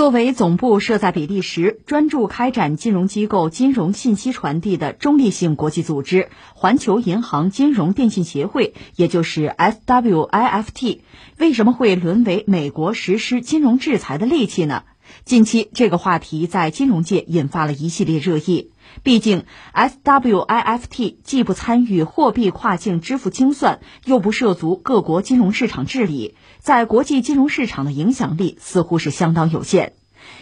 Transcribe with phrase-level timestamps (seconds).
[0.00, 11.00] 作为总部设在比利时、专注开展金融机构金融信息传递的中立性国际组织——环球银行金融电信协会，也就是 SWIFT，
[11.36, 14.84] 为什么会沦为美国实施金融制裁的利器呢？
[15.26, 18.70] 近期，这个话题在金融界引发了一系列热议。
[19.02, 19.44] 毕竟
[19.74, 29.94] ，SWIFT 既不参与货币跨境支付清算，又不涉足各国金融市场治理，在国际金融市场的影响力似乎是相当有限。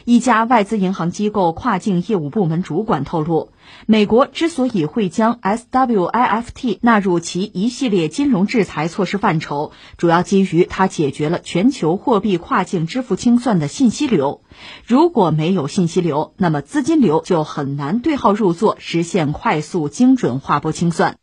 [0.04, 3.52] 一家外资银行机构跨境业务部门主管透露，
[3.86, 14.42] 美国之所以会将 SWIFT 纳入其一系列金融制裁措施范畴，主要基于它解决了全球货币跨境支付清算的信息流。
[14.84, 21.18] 如果没有信息流，那么资金流就很难对号入座，实现快速精准划拨清算。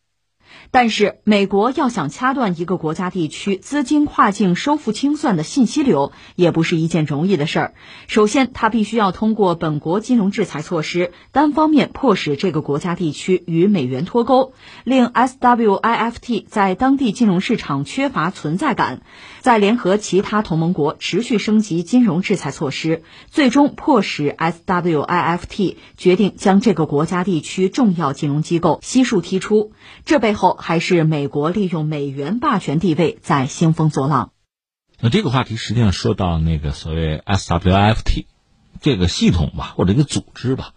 [0.72, 7.74] 但是，美国要想掐断一个国家地区资金跨境收付清算的信息流，也不是一件容易的事儿。
[8.08, 19.02] 首先，他必须要通过本国金融制裁措施，单方面迫使这个国家地区与美元脱钩，令 SWIFT 在当地金融市场缺乏存在感，
[19.40, 29.72] 再联合其他同盟国持续升级金融制裁措施，最终迫使 SWIFT 决定将这个国家地区重要金融机构悉数踢出。
[30.04, 30.55] 这背后。
[30.58, 34.32] 还是美国利用美元霸权地位在兴风作浪。
[35.00, 38.26] 那这个话题实际上说到那个所谓 SWIFT
[38.82, 40.74] 这个系统吧，或者一个组织吧。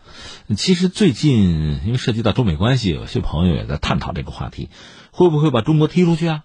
[0.57, 4.71] 其实最近因为涉及到中美关系，有些朋友也在探讨这个话题：
[5.11, 6.45] 会不会把中国踢出去啊？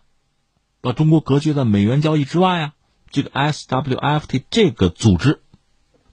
[0.81, 2.73] 把中国隔绝在美元交易之外啊？
[3.09, 5.41] 这个 SWIFT 这个组织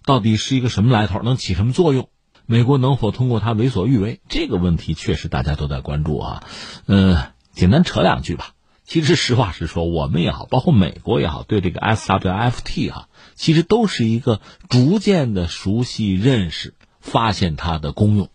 [0.05, 1.21] 到底是一个什么来头？
[1.23, 2.09] 能起什么作用？
[2.51, 4.21] 美国能否通过它为所欲为？
[4.29, 6.43] 这个问题确实大家都在关注啊。
[6.87, 7.17] 嗯，
[7.53, 8.55] 简单扯两句吧。
[8.83, 18.31] 其实实话实说，我们也好，包括美国也好，对这个 SWIFT 哈，其实都是一个逐渐的熟悉、认识、发现它的功用，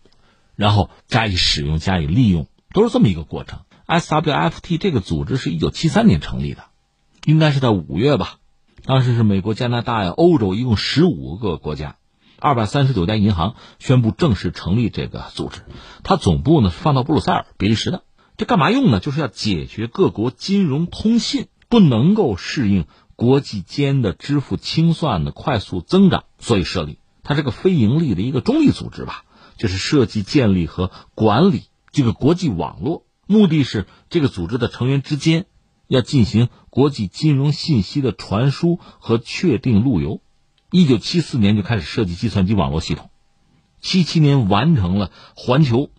[0.54, 3.60] 然后加以使用、加以利用，都是这么一个过程。
[3.86, 6.64] SWIFT 这个组织是一九七三年成立的，
[7.26, 8.38] 应该是在五月吧。
[8.86, 11.96] 当时是美国、加拿大呀、欧洲一共十五个国家。
[12.38, 15.62] 二百三十九家银行宣布正式成立这个组织，
[16.04, 18.02] 它总部呢是放到布鲁塞尔，比利时的。
[18.36, 19.00] 这干嘛用呢？
[19.00, 26.98] 就是要解决各国金融通信不能够适应国际间的支付清算的快速增长，所以设立。
[27.22, 29.24] 它是个非盈利的一个中立组织吧，
[29.56, 35.46] 就是设计建立和管理这个国际网络，目的是这个组织的成员之间
[35.88, 40.20] 要进行国际金融信息的传输和确定路由。
[40.72, 43.08] 一九七四年就开始设计计算机网络系统，
[43.80, 45.90] 七七年完成了环球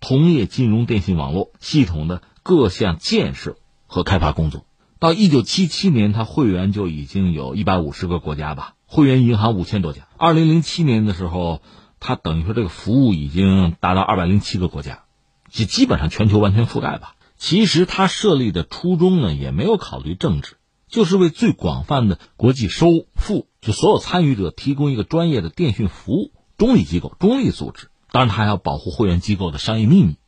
[0.00, 3.56] 同业金融电信网络系统的各项建设
[3.86, 4.66] 和开发工作。
[4.98, 10.08] 到一九七七年，它会员就已经有一百五十个国家吧，会员银行五千多家。
[10.16, 11.62] 二零零七年的时候，
[12.00, 15.04] 它等于说这个服务已经达到二百零七个国家，
[15.50, 17.14] 就基本上全球完全覆盖吧。
[17.36, 20.56] 其实它设立的初衷呢，也没有考虑政治。
[20.86, 27.88] 就是为最广泛的国际收付，就所有参与者提供一个专业的电讯服务，中立机构、中立组织。
[28.12, 30.18] 当然，它还要保护会员机构的商业秘密，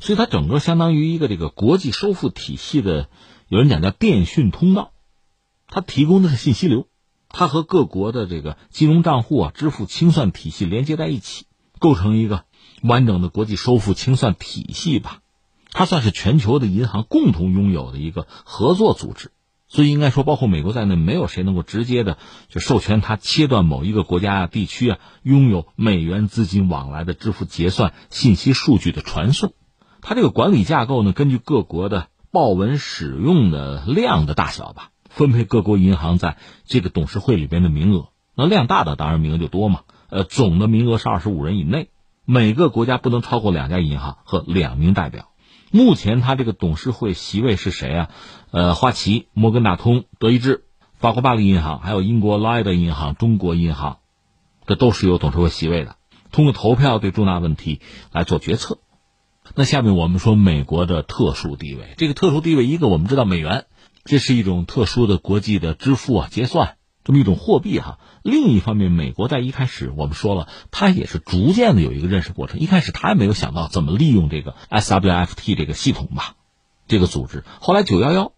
[0.00, 3.08] 所以它整个相当于一个这个国际收付体系的，
[3.48, 4.90] 有人讲叫电讯通道。
[5.68, 6.88] 它提供的是信息流，
[7.28, 11.46] 它和各国的这个金融账户啊、支付清算体系连接在一起，
[11.78, 12.44] 构成一个
[12.82, 15.20] 完整的国际收付清算体系吧。
[15.70, 19.30] 它算是全球的银行共同拥有的一个合作组织。
[19.72, 29.54] 所以应该说，包括美国在内，没有谁能够直接的就授权他切断某一个国家啊、地区啊拥有美元资金往来的支付结算信息数据的传送。
[30.02, 38.08] 它这个管理架构呢，根据各国的报文使用的量的大小吧，分配各国银行在这个董事会里边的名额。
[38.34, 39.82] 那量大的当然名额就多嘛。
[40.08, 41.90] 呃，总的名额是二十五人以内，
[42.24, 45.28] 每个国家不能超过两家银行和两名代表。
[45.70, 48.10] 目前他这个董事会席位是谁啊？
[48.50, 50.64] 呃，花旗、摩根大通、德意志、
[50.96, 53.98] 法国巴黎银行，还有英国莱德银行、中国银行，
[54.66, 55.96] 这都是有董事会席位的。
[56.32, 57.80] 通过投票对重大问题
[58.12, 58.78] 来做决策。
[59.54, 63.66] 那下面我们说美国的特殊地位，这个特殊地位，一个我们知道美元，
[64.04, 66.76] 这是一种特殊的国际的支付啊、结算
[67.18, 67.98] 一种货币哈。
[68.22, 72.60] 另一方面，美国在一开始我们说了，它也是逐渐的有一个认识过程。
[72.60, 76.36] 一开始他也没有想到怎么利用这个 SWFT 这个系统吧，
[76.86, 77.44] 这个组织。
[77.60, 78.32] 后来九幺幺。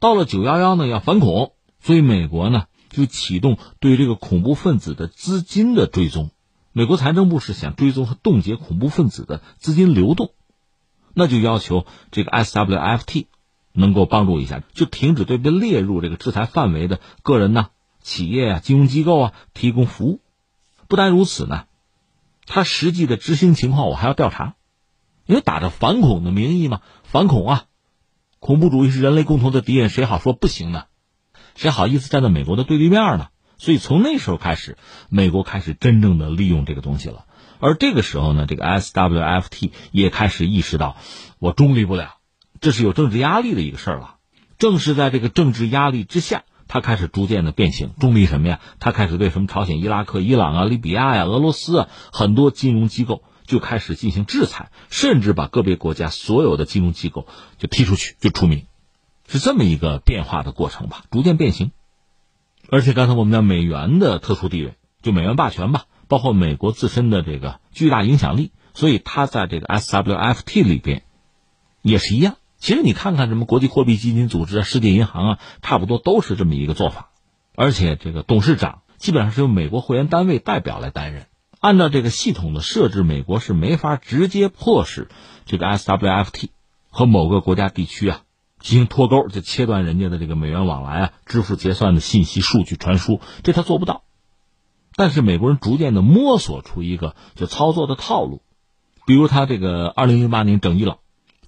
[0.00, 6.30] 到了九幺幺呢，要反恐，所以美国呢就启动对这个恐怖分子的资金的追踪。
[6.70, 10.30] 美国财政部是想追踪和冻结恐怖分子的资金流动，
[11.14, 13.26] 那就要求这个 SWFT
[13.72, 17.70] 能够帮助一下，就停止对被列入这个制裁范围的个人呢、
[18.00, 20.20] 企业啊、金融机构啊提供服务。
[20.88, 21.64] 不单如此呢，
[22.46, 24.54] 他实际的执行情况我还要调查，
[25.26, 27.64] 因为打着反恐的名义嘛，反恐啊，
[28.38, 30.84] 恐怖主义是人类共同的敌人，谁好说不行呢？
[31.54, 33.28] 谁好意思站在美国的对立面呢？
[33.58, 34.78] 所以从那时候开始，
[35.08, 37.26] 美国开始真正的利用这个东西了。
[37.58, 40.96] 而这个时候呢，这个 SWFT 也开始意识到，
[41.40, 42.18] 我中立不了，
[42.60, 44.14] 这是有政治压力的一个事儿了。
[44.58, 47.90] 正是在这个政治压力之下，他开始逐渐的变形。
[47.98, 48.60] 中立什么呀？
[48.78, 57.26] 他开始对什么朝鲜、伊拉克、伊朗啊、利比亚呀、俄罗斯啊很多金融机构就开始进行制裁，甚至把个别国家所有的金融机构
[57.56, 58.66] 就踢出去，就除名，
[59.26, 61.72] 是这么一个变化的过程吧，逐渐变形。
[62.70, 71.02] 而且刚才我们讲美元的特殊地位，就美元霸权吧，包括美国自身的这个巨大影响力，所以它在这个 SWFT 里边
[71.80, 72.36] 也是一样。
[72.58, 77.10] 其实你看看什么国际货币基金组织啊、世界银行啊，差不多都是这么一个做法。
[77.54, 81.26] 而且这个董事长基本上是由美国会员单位代表来担任。
[81.60, 85.08] 按照这个系统的设置，美国是没法直接迫使
[85.44, 86.50] 这个 SWFT
[86.90, 88.22] 和某个国家地区啊。
[88.60, 94.02] 进行脱钩，就切断人家的这个美元往来啊，支付结算的信息、数据传输，这他做不到。
[94.96, 98.42] 但是美国人逐渐的摸索出一个就操作的套路，
[99.06, 100.98] 比如他这个二零零八年整伊朗，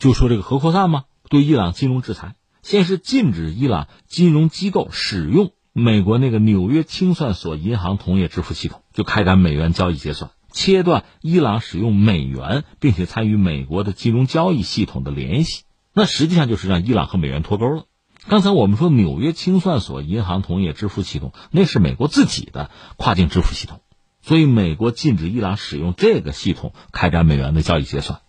[0.01, 15.65] 就说这个核扩散嘛，对伊朗金融制裁，先是禁止伊朗金融机构使用美国那个纽约清算所银行同业支付系统，就开展美元交易结算，切断伊朗使用美元并且参与美国的金融交易系统的联系。
[15.93, 17.85] 那实际上就是让伊朗和美元脱钩了。
[18.27, 23.83] 刚才我们说纽约清算所银行同业支付系统，那是美国自己的跨境支付系统，
[24.23, 28.21] 所以美国禁止伊朗使用这个系统开展美元的交易结算。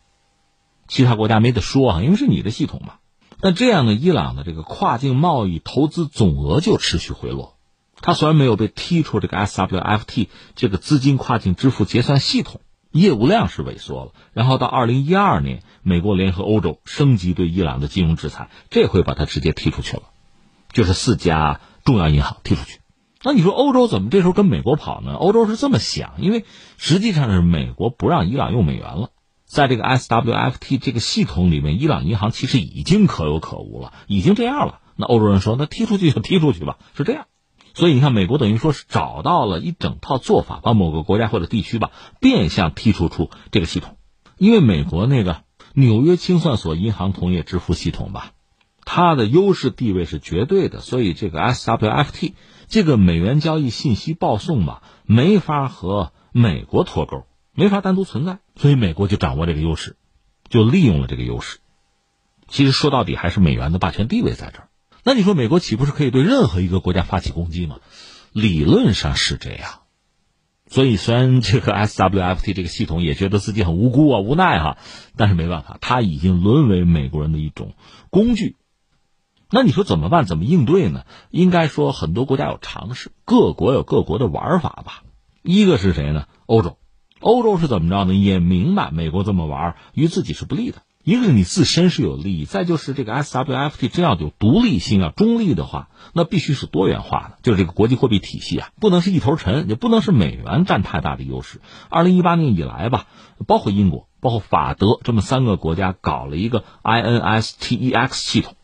[0.92, 2.96] 其他国家没得说啊，因为是你的系统嘛。
[3.40, 7.56] 但这样的伊朗的这个跨境贸易投资总额就持续回落。
[8.02, 12.60] 它虽然没有被踢出这个 SWFT 这个资金跨境支付结算系统。
[12.92, 20.04] 业务量是萎缩了，然后到二零一二年，美国联合欧洲升级对伊朗的金融制裁，这回把它直接踢出去了，
[20.74, 22.82] 就是四家重要银行踢出去。
[23.24, 25.14] 那你说欧洲怎么这时候跟美国跑呢？
[25.14, 26.44] 欧洲是这么想，因为
[26.76, 29.12] 实际上是美国不让伊朗用美元了，
[29.52, 34.80] 在这个 SWFT 这个系统里面，伊朗银行其实已经可有可无了，已经这样了。
[34.96, 37.26] 那欧洲人说，那踢出去就踢出去吧，是这样。
[37.74, 43.98] 所以你看，美国等于说是找到了一整套做法，把某个国家或者地区吧变相剔除出这个系统。
[44.38, 45.42] 因为美国那个
[45.74, 48.32] 纽约清算所银行同业支付系统吧，
[48.86, 52.34] 它的优势地位是绝对的，所以这个 SWFT
[52.70, 58.40] 这个美元交易信息报送吧，没法和美国脱钩，没法单独存在。
[58.56, 59.96] 所以美国就掌握这个优势，
[60.50, 61.60] 就利用了这个优势。
[62.48, 64.68] 其实说到底还是美元的霸权地位在这儿。
[65.04, 67.78] 那你说美国岂不是可以对任何一个国家发起攻击吗？
[68.32, 69.82] 理论上是这样，
[70.68, 74.78] 所以虽然这个 SWFT 这个系统也觉得自己很无辜啊、无奈哈，
[75.18, 77.74] 但是没办法，它已经沦为美国人的一种
[78.10, 78.56] 工具。
[79.50, 80.26] 那你说怎么办？
[80.26, 81.04] 怎么应对呢？
[81.30, 85.04] 应该说很多国家有尝试，各国有各国的玩法吧。
[85.42, 86.28] 一个是谁呢？
[86.46, 86.78] 欧洲，
[87.22, 88.14] 欧洲是怎么着呢？
[88.14, 90.84] 也明白美国这么玩于自己是不利的。
[91.04, 101.60] 一个是你自身是有利益，再就是这个 SWFT 真要有独立性、要中立的话，那必须是多元化的，就是这个国际货币体系啊，不能是一头沉，也不能是美元占太大的优势。
[101.90, 103.08] 二零一八年以来吧，
[103.48, 108.56] 包括英国、包括法德这么三个国家搞了一个 INSTEX 系统，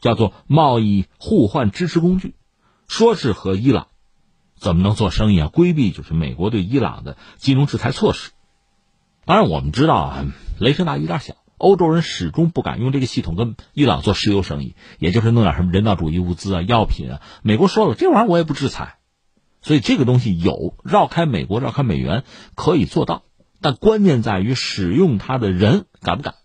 [0.00, 2.34] 叫做贸易互换支持工具，
[2.88, 3.86] 说是和伊朗
[4.60, 8.30] 怎么能做生意啊，规避就是美国对伊朗的金融制裁措施。
[9.24, 10.24] 当然我们知道啊，
[10.58, 11.34] 雷声大雨点小。
[11.56, 17.20] 欧洲人始终不敢用这个系统跟伊朗做石油生意，也就是弄点什么人道主义物资啊、药品啊。
[17.42, 18.98] 美国说了，这玩意儿我也不制裁，
[19.60, 22.22] 所以这个东西有绕开美国、绕开美元
[22.54, 23.24] 可以做到，
[23.60, 26.36] 但关键在于使用它的人敢不敢，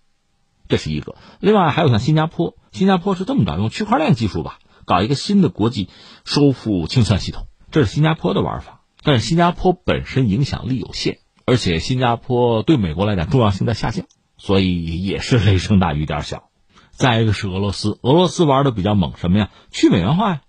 [0.68, 1.16] 这是一个。
[1.40, 5.90] 另外还有像新加坡，新加坡是这么着，用区块链技术吧，搞一个新的国际
[6.26, 8.82] 收付清算系统，这是新加坡的玩法。
[9.02, 14.06] 但是新加坡本身影响力有限，而且新加坡对美国来讲重要性在下降。
[14.38, 16.50] 所以也是雷声大雨点小，
[16.92, 19.50] 再一个是俄罗斯，俄罗斯玩的比较猛，什么呀？
[19.72, 20.42] 去美元化呀，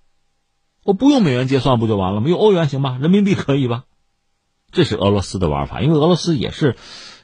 [0.82, 2.28] 我不用美元结算不就完了吗？
[2.28, 2.98] 用欧元行吧？
[3.00, 3.84] 人民币可以吧？
[4.72, 6.76] 这是俄罗斯的玩法，因为俄罗斯也是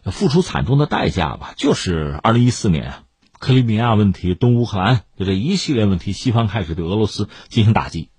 [0.04, 1.54] 付出惨重的代价吧？
[1.57, 2.95] 就是二零一四年，
[3.40, 8.10] 克里米亚问题、东乌克兰就这一系列问题，西方开始对俄罗斯进行打击，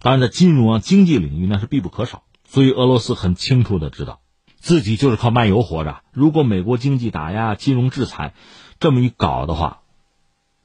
[0.00, 4.20] 当然在金融啊、经济领域那是必不可少，所以俄罗斯很清楚的知道。
[4.60, 6.00] 自己就是靠卖油活着。
[6.12, 8.34] 如果美国经济打压、金融制裁，
[8.80, 9.82] 这么一搞的话，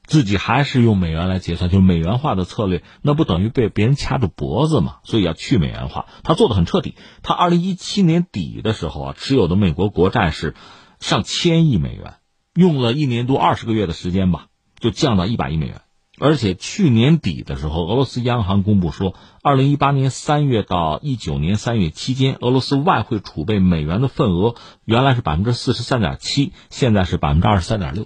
[0.06, 4.98] 自己还是用美元来结算，就是美元化的策略，那不等于被别人掐住脖子吗？
[5.04, 6.96] 所以要去美元化，他做的很彻底。
[7.22, 10.56] 他二零一七年底的时候啊，持有的美国国债是
[11.00, 12.16] 上千亿美元，
[12.56, 14.48] 用了一年多二十个月的时间吧，
[14.80, 15.82] 就降到一百亿美元。
[16.26, 28.06] 而且去年底的时候，俄罗斯央行公布说，二零一八年三月到一九年三月期间，俄罗斯外汇储备美元的份额原来是百分之四十三点七，现在是百分之二十三点六，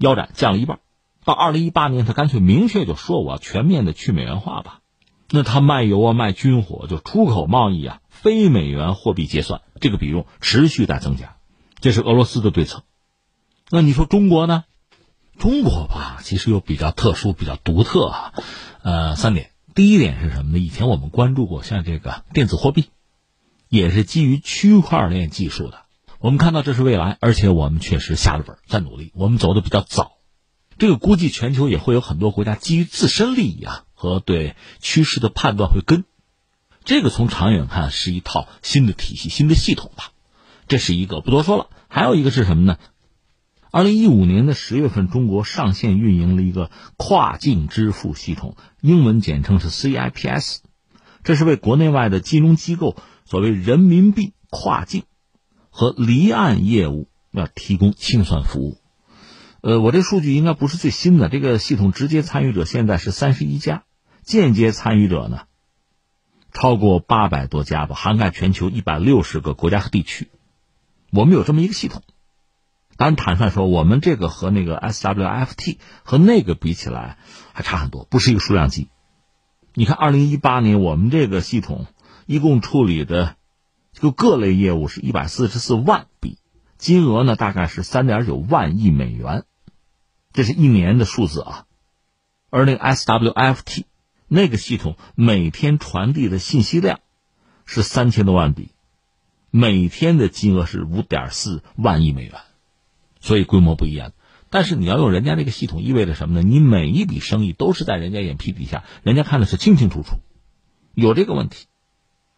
[0.00, 0.80] 腰斩降了一半。
[1.24, 4.80] 到二零一八年，他干脆明确就说我要全面的去美元化吧。
[5.30, 11.36] 那他卖油啊，卖军火，就出口贸易啊，非美元货币结算这个比重持续在增加，
[11.78, 12.82] 这是俄罗斯的对策。
[13.70, 14.64] 那你说中国呢？
[15.38, 18.34] 中国吧，其实又比较特殊、比较独特啊。
[18.82, 20.58] 呃，三点，第一点是什么呢？
[20.58, 22.90] 以前我们关注过，像这个电子货币，
[23.68, 25.82] 也是基于区块链技术的。
[26.18, 29.10] 我们看到这是未来，而且我们确实下了本，在努力。
[29.14, 30.12] 我们走的比较早，
[30.78, 36.04] 这个估计全球也会有很多国家基于自身利益啊和对趋势的判断会跟。
[36.84, 40.12] 这个从长远看是一套新的体系、新的系统吧。
[40.68, 42.78] 这是一个不多说了，还有一个是什么呢？
[43.74, 50.58] 二零一五年的十月份，中国上线运营了一个跨境支付系统，英文简称是 CIPS，
[51.24, 55.04] 这是为国内外的金融机构所谓人民币跨境
[55.70, 58.76] 和离岸业务要提供清算服务。
[59.62, 63.84] 呃，我这数据应该不是最新的，这个系统直接参与者现在是三十一家，
[64.22, 65.44] 间接参与者呢
[66.52, 70.28] 超过八百多家吧，涵盖全球一百六十个国家和地区。
[71.10, 72.02] 我们有这么一个系统。
[72.96, 77.18] 咱坦率说，我们这个和那个 SWFT 和那个比起来
[77.52, 78.88] 还差很多，不是一个数量级。
[79.74, 81.86] 你看，二零一八年我们这个系统
[82.26, 83.36] 一共处理的
[83.92, 86.38] 就各类业务是一百四十四万笔，
[86.76, 89.44] 金额呢大概是三点九万亿美元，
[90.32, 91.66] 这是一年的数字啊。
[92.50, 93.84] 而那个 SWFT
[94.28, 97.00] 那个系统每天传递的信息量
[97.64, 98.70] 是三千多万笔，
[99.50, 102.34] 每天的金额是五点四万亿美元。
[103.22, 104.12] 所以规模不一样，
[104.50, 106.42] 但是你要用人家这个系统，意味着什么呢？
[106.42, 110.16] 你每一笔生意都是在人家眼皮底下，人家看的是清清楚楚，
[110.94, 111.66] 有这个问题。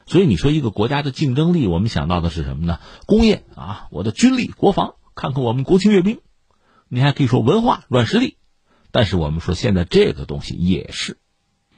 [0.07, 2.79] 所以你说一个国家的竞争力，我们想到的是什么呢？
[3.07, 6.21] 工业啊，我的军力、国防，看看我们国庆阅兵。
[6.89, 8.37] 你还可以说文化软实力，
[8.91, 11.17] 但是我们说现在这个东西也是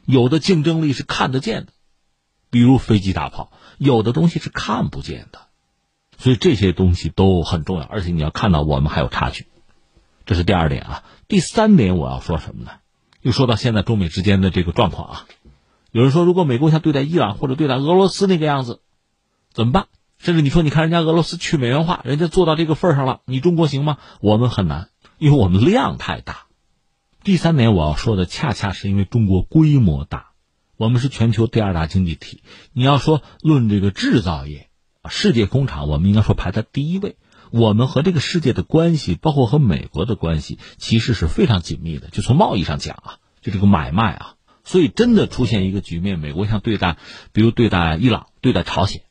[0.04, 1.72] 有的竞争力是看得见的，
[2.50, 5.45] 比如飞机、大炮；有的东西是看不见的。
[6.18, 9.46] 所以这些东西都很重要，而且你要看到我们还有差距，
[10.24, 11.04] 这是第二点啊。
[11.28, 12.70] 第三点我要说什么呢？
[13.20, 15.26] 又说到现在中美之间的这个状况啊。
[15.90, 18.80] 有人说，如果美国像对待伊朗或者对待俄罗斯那个样子，
[19.52, 19.86] 怎么办？
[20.18, 23.98] 甚至你说，你看人家俄罗斯去美元化，人家做到这个份上了，你中国行吗？
[24.20, 26.46] 我们很难，因为我们量太大。
[27.24, 30.28] 第三点我要说的，恰恰是因为中国规模大，
[30.76, 32.42] 我们是全球第二大经济体。
[32.72, 34.68] 你要说论这个制造业。
[35.08, 37.16] 世界工厂，我们应该说排在第一位。
[37.50, 42.08] 我们和这个世界的关系，包括和美国的关系，其实是非常紧密的。
[42.08, 44.34] 就从贸易上讲啊，就这个买卖啊，
[44.64, 46.96] 所以真的出现一个局面，美国像对待，
[47.32, 49.02] 比如对待伊朗、对待朝鲜，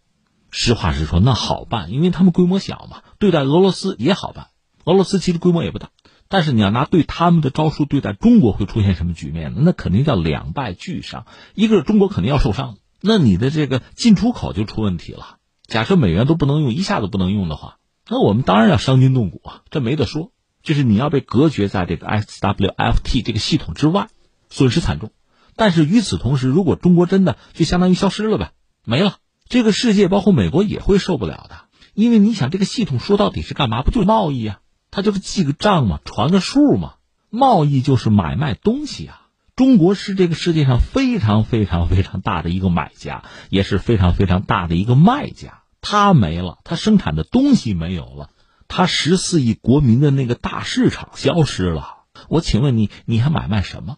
[0.52, 3.04] 实话实说，那好办，因为他们规模小嘛。
[3.20, 4.48] 对待俄罗斯也好办，
[4.84, 5.92] 俄罗斯其实规模也不大。
[6.28, 9.62] 但是你要拿对他们的招数对待中国，会出现什么局面呢？
[9.64, 11.26] 那肯定叫两败俱伤。
[11.54, 15.35] 一个是中国肯定要受伤，那你的这个进出口就出问题了。
[15.68, 20.32] 假设美元都不能用，一下子不能用的话，那我们当然要伤筋动骨啊，这没得说。
[20.62, 24.10] 就是你要被隔绝在这个 SWFT 这个系统之外，
[24.50, 25.12] 损失惨重。
[25.56, 28.52] 但是与此同时，如果中国真的就相当于消失了呗，
[28.84, 29.18] 没了，
[29.48, 31.66] 这个世界包括美国也会受不了的。
[31.94, 33.84] 因为你想，这个系统说到底是干嘛？
[33.84, 34.60] 不就是贸易啊？
[34.92, 36.96] 它就是记个账嘛，传个数嘛。
[37.30, 39.25] 贸易就是买卖东西啊。
[39.56, 45.64] 中国是这个世界上非常非常非常大的一个买家，也是非常非常大的一个卖家。
[45.80, 48.32] 它没了，它生产的东西没有了，
[48.68, 52.04] 它十四亿国民的那个大市场消失了。
[52.28, 53.96] 我请问你，你还买卖什么？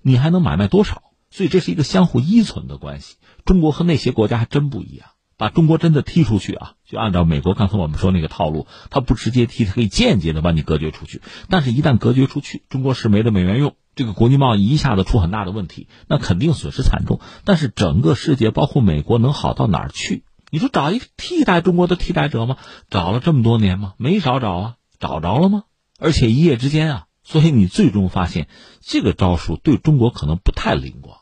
[0.00, 1.02] 你还能买卖多少？
[1.30, 3.16] 所以这是一个相互依存的关系。
[3.44, 5.08] 中国和那些国家还真不一样。
[5.36, 11.20] 把中国真的踢出去啊，就按照美国刚才我们说那个套路，他不直接踢，他可以间接的把你隔绝出去。
[11.48, 17.20] 但是，一旦隔绝出去，中国是没了美元用，这个国际贸易一下子出很大的问题，那肯定损失惨重。
[17.44, 20.24] 但是，整个世界包括美国能好到哪儿去？
[20.50, 22.56] 你说找一个替代中国的替代者吗？
[22.88, 23.94] 找了这么多年吗？
[23.98, 25.64] 没少找啊，找着了吗？
[25.98, 28.48] 而且一夜之间啊，所以你最终发现
[28.80, 31.18] 这个招数对中国可能不太灵光。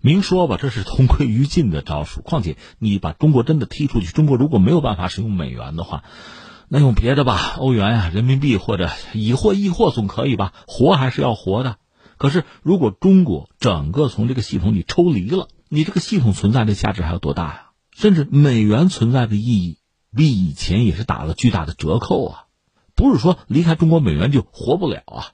[0.00, 2.22] 明说吧，这是同归于尽的招数。
[2.22, 6.04] 况且你把中国真的踢出去，中国如果没有办法使用美元的话，
[6.68, 10.52] 那用别的吧，欧元呀、人民币或者以货易货总可以吧？
[10.66, 11.76] 活还是要活的。
[12.20, 17.70] 可是如果中国整个从这个系统里抽离了，你这个系统存在的价值还有多大呀？
[17.96, 19.78] 甚至美元存在的意义
[20.14, 22.44] 比以前也是打了巨大的折扣啊！
[22.94, 25.32] 不是说离开中国美元就活不了啊，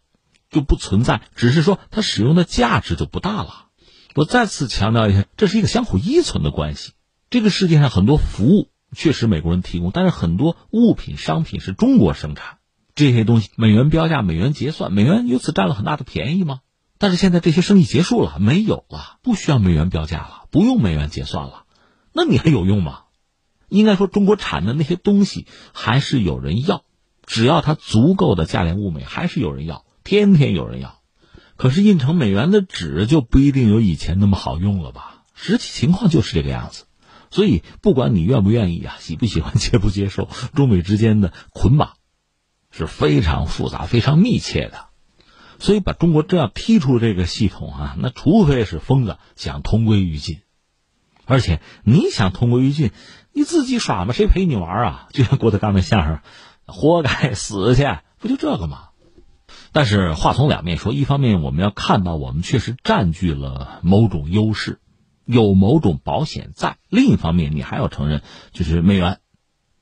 [0.48, 3.66] 就不存在，只是说它使用的价值就不大了。
[4.14, 6.92] 我再次强调一下，这是一个相互依存的关系。
[7.30, 12.58] 这个世界上很多服务确实美国人提供，但是很多物品、商品是中国生产，
[12.94, 16.60] 这些东西美元标价、美元结算，美元由此占了很大的便宜吗？
[16.98, 21.64] 但是现在这些生意结束了，没有了，不需要美元标价了，不用美元结算了，
[22.12, 23.00] 那你还有用吗？
[23.68, 26.84] 应该说，中国产的那些东西还是有人要，
[27.26, 31.00] 只要它足够的价廉物美，还是有人要，天天有人要。
[31.56, 35.24] 可是印成美元的纸就不一定有以前那么好用了吧？
[35.34, 36.84] 实际情况就是这个样子。
[37.30, 41.94] 所以，不管你愿不愿意啊，喜不喜欢， 接不接受，中美之间的捆绑
[42.70, 44.85] 是非常复杂、非常密切的。
[45.58, 50.40] 所以，把中国这样踢出这个系统啊，那除非是疯子想同归于尽。
[51.24, 52.90] 而且，你想同归于尽，
[53.32, 54.12] 你自己耍嘛？
[54.12, 55.08] 谁陪你玩啊？
[55.14, 56.20] 就像郭德纲的相声，
[56.66, 57.84] 活该死去，
[58.18, 58.90] 不就这个吗？
[59.72, 64.78] 但是话从两面说，一方面我们要看到我们确实占据了某种优势，
[65.24, 68.22] 有某种保险在；另一方面，你还要承认，
[68.52, 69.20] 就是美元，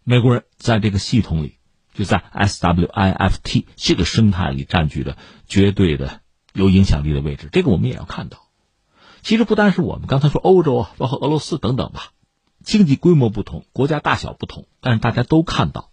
[0.02, 1.58] 美国人在这个系统里，
[1.94, 6.20] 就在 SWIFT 这个生态里占据着绝对的
[6.52, 7.48] 有影响力的位置。
[7.50, 8.40] 这个我们也要看到。
[9.22, 12.10] 其实不单是我们刚才说欧洲啊，包括俄罗斯等等吧，
[12.62, 15.90] 经济规模不同，国家大小不同，但是大家都看到。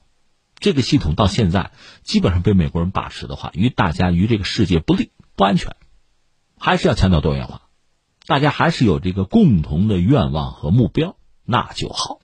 [0.60, 1.72] 这个系统到现在
[2.04, 5.76] 基本上被美国人把持的话，于大家于这个世界不利、不安全，
[6.60, 7.64] 还是要强调多元化。
[8.28, 11.16] 大家还是有这个共同的愿望和目标，
[11.46, 12.20] 那就好。